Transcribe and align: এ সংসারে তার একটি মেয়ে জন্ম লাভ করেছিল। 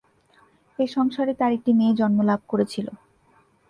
এ 0.79 0.85
সংসারে 0.95 1.33
তার 1.39 1.51
একটি 1.57 1.71
মেয়ে 1.73 1.97
জন্ম 1.99 2.19
লাভ 2.29 2.41
করেছিল। 2.47 2.87